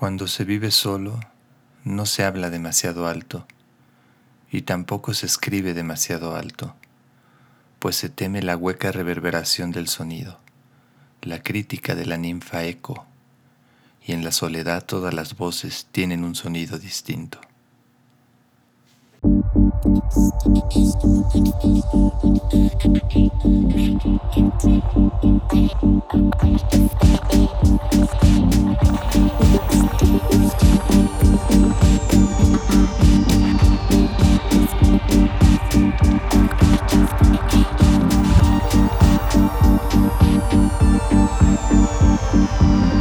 [0.00, 1.20] Cuando se vive solo,
[1.84, 3.46] no se habla demasiado alto
[4.50, 6.74] y tampoco se escribe demasiado alto,
[7.78, 10.38] pues se teme la hueca reverberación del sonido,
[11.20, 13.04] la crítica de la ninfa eco,
[14.02, 17.38] y en la soledad todas las voces tienen un sonido distinto.
[41.42, 42.99] Música